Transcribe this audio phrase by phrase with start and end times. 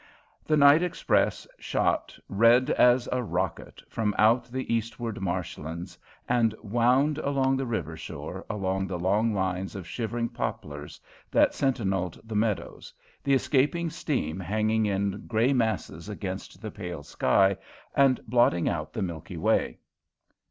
[0.45, 5.95] The night express shot, red as a rocket, from out the eastward marsh lands
[6.27, 12.19] and wound along the river shore under the long lines of shivering poplars that sentinelled
[12.27, 12.91] the meadows,
[13.23, 17.55] the escaping steam hanging in grey masses against the pale sky
[17.95, 19.77] and blotting out the Milky Way.